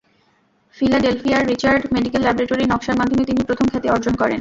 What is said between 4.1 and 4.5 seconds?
করেন।